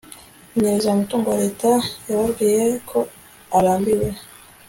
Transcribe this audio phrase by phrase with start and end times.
[0.51, 1.71] kunyereza umutungo wa leta
[2.07, 2.99] yababwiye ko
[3.57, 4.09] arambiwe